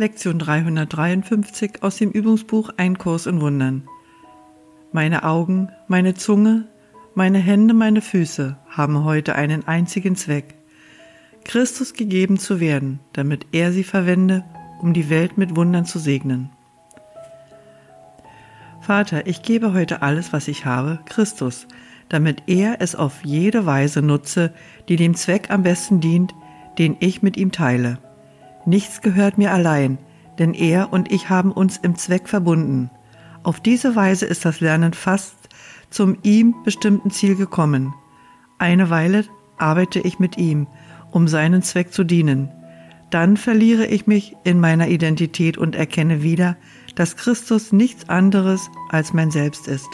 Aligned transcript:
Lektion 0.00 0.38
353 0.38 1.82
aus 1.82 1.98
dem 1.98 2.10
Übungsbuch 2.10 2.70
Ein 2.78 2.96
Kurs 2.96 3.26
in 3.26 3.42
Wundern. 3.42 3.86
Meine 4.92 5.24
Augen, 5.24 5.68
meine 5.88 6.14
Zunge, 6.14 6.68
meine 7.14 7.36
Hände, 7.36 7.74
meine 7.74 8.00
Füße 8.00 8.56
haben 8.70 9.04
heute 9.04 9.34
einen 9.34 9.68
einzigen 9.68 10.16
Zweck, 10.16 10.54
Christus 11.44 11.92
gegeben 11.92 12.38
zu 12.38 12.60
werden, 12.60 13.00
damit 13.12 13.48
er 13.52 13.72
sie 13.72 13.84
verwende, 13.84 14.42
um 14.80 14.94
die 14.94 15.10
Welt 15.10 15.36
mit 15.36 15.54
Wundern 15.54 15.84
zu 15.84 15.98
segnen. 15.98 16.48
Vater, 18.80 19.26
ich 19.26 19.42
gebe 19.42 19.74
heute 19.74 20.00
alles, 20.00 20.32
was 20.32 20.48
ich 20.48 20.64
habe, 20.64 21.00
Christus, 21.04 21.66
damit 22.08 22.44
er 22.46 22.80
es 22.80 22.94
auf 22.94 23.22
jede 23.22 23.66
Weise 23.66 24.00
nutze, 24.00 24.54
die 24.88 24.96
dem 24.96 25.14
Zweck 25.14 25.50
am 25.50 25.62
besten 25.62 26.00
dient, 26.00 26.32
den 26.78 26.96
ich 27.00 27.20
mit 27.20 27.36
ihm 27.36 27.52
teile. 27.52 27.98
Nichts 28.66 29.00
gehört 29.00 29.38
mir 29.38 29.52
allein, 29.52 29.98
denn 30.38 30.54
er 30.54 30.92
und 30.92 31.10
ich 31.10 31.28
haben 31.30 31.52
uns 31.52 31.76
im 31.78 31.96
Zweck 31.96 32.28
verbunden. 32.28 32.90
Auf 33.42 33.60
diese 33.60 33.96
Weise 33.96 34.26
ist 34.26 34.44
das 34.44 34.60
Lernen 34.60 34.92
fast 34.92 35.36
zum 35.88 36.18
ihm 36.22 36.54
bestimmten 36.64 37.10
Ziel 37.10 37.36
gekommen. 37.36 37.94
Eine 38.58 38.90
Weile 38.90 39.24
arbeite 39.58 40.00
ich 40.00 40.18
mit 40.18 40.38
ihm, 40.38 40.66
um 41.10 41.28
seinen 41.28 41.62
Zweck 41.62 41.92
zu 41.92 42.04
dienen. 42.04 42.50
Dann 43.10 43.36
verliere 43.36 43.86
ich 43.86 44.06
mich 44.06 44.36
in 44.44 44.60
meiner 44.60 44.88
Identität 44.88 45.58
und 45.58 45.74
erkenne 45.74 46.22
wieder, 46.22 46.56
dass 46.94 47.16
Christus 47.16 47.72
nichts 47.72 48.08
anderes 48.08 48.70
als 48.90 49.12
mein 49.12 49.30
Selbst 49.30 49.66
ist. 49.66 49.88